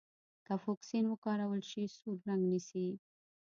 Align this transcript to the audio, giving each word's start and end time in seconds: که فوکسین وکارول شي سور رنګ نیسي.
که 0.45 0.53
فوکسین 0.63 1.05
وکارول 1.07 1.61
شي 1.69 1.83
سور 1.97 2.17
رنګ 2.27 2.43
نیسي. 2.51 2.87